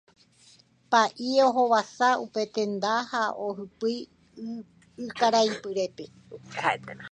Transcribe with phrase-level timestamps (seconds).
[0.91, 3.99] Pa'i ohovasa upe tenda ha ohypýi
[5.05, 6.05] ykaraipyrépe.